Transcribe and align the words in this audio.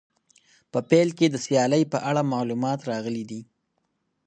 په 0.71 0.79
پیل 0.89 1.09
کې 1.17 1.27
د 1.29 1.35
سیالۍ 1.45 1.83
په 1.93 1.97
اړه 2.09 2.21
معلومات 2.33 2.79
راغلي 2.91 3.23
دي. 3.29 3.41